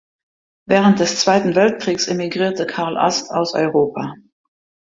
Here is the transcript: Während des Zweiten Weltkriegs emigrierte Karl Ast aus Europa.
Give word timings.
Während 0.65 0.99
des 0.99 1.19
Zweiten 1.19 1.53
Weltkriegs 1.53 2.07
emigrierte 2.07 2.65
Karl 2.65 2.97
Ast 2.97 3.29
aus 3.29 3.53
Europa. 3.53 4.15